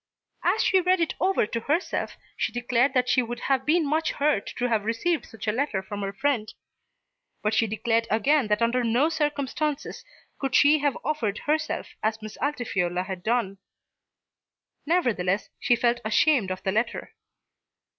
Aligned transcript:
As 0.43 0.63
she 0.63 0.81
read 0.81 0.99
it 0.99 1.13
over 1.19 1.45
to 1.45 1.59
herself 1.59 2.17
she 2.35 2.51
declared 2.51 2.95
that 2.95 3.07
she 3.07 3.21
would 3.21 3.41
have 3.41 3.67
been 3.67 3.85
much 3.87 4.13
hurt 4.13 4.47
to 4.57 4.65
have 4.67 4.83
received 4.83 5.27
such 5.27 5.47
a 5.47 5.51
letter 5.51 5.83
from 5.83 6.01
her 6.01 6.11
friend. 6.11 6.51
But 7.43 7.53
she 7.53 7.67
declared 7.67 8.07
again 8.09 8.47
that 8.47 8.63
under 8.63 8.83
no 8.83 9.09
circumstances 9.09 10.03
could 10.39 10.55
she 10.55 10.79
have 10.79 10.97
offered 11.03 11.37
herself 11.45 11.89
as 12.01 12.19
Miss 12.19 12.35
Altifiorla 12.41 13.03
had 13.03 13.21
done. 13.21 13.59
Nevertheless 14.87 15.49
she 15.59 15.75
felt 15.75 15.99
ashamed 16.03 16.49
of 16.49 16.63
the 16.63 16.71
letter. 16.71 17.13